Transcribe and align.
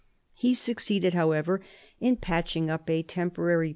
He 0.33 0.55
succeeded, 0.55 1.13
however, 1.13 1.61
in 1.99 2.15
patching 2.15 2.71
up 2.71 2.89
a 2.89 3.03
temporary 3.03 3.67
OLD 3.67 3.69
AGE. 3.69 3.69